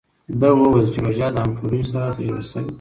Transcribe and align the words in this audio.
ده 0.39 0.49
وویل 0.53 0.87
چې 0.93 0.99
روژه 1.05 1.27
د 1.33 1.37
همټولیو 1.43 1.89
سره 1.91 2.07
تجربه 2.17 2.43
شوې. 2.51 2.61